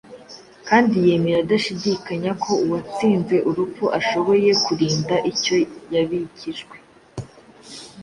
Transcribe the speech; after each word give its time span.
kandi 0.67 0.95
yemera 1.07 1.37
adashidikanya 1.45 2.31
ko 2.43 2.51
uwatsinze 2.65 3.35
urupfu 3.49 3.83
ashoboye 3.99 4.49
kurinda 4.65 5.15
icyo 5.31 5.55
yabikijwe 5.93 6.75